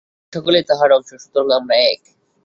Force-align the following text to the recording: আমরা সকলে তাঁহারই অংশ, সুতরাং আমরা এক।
আমরা 0.03 0.29
সকলে 0.35 0.59
তাঁহারই 0.69 0.93
অংশ, 0.97 1.09
সুতরাং 1.23 1.47
আমরা 1.59 1.75
এক। 1.91 2.01